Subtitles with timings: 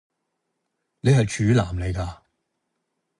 [1.01, 2.21] 你係處男嚟㗎？